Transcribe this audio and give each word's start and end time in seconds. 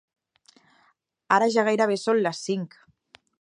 Ara 1.37 1.49
ja 1.57 1.67
gairebé 1.69 1.99
són 2.05 2.23
les 2.29 2.41
cinc. 2.49 2.79